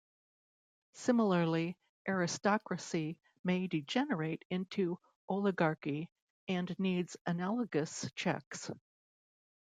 [0.93, 1.77] Similarly,
[2.09, 4.97] Aristocracy may degenerate into
[5.29, 6.09] Oligarchy,
[6.47, 8.71] and needs analogous checks.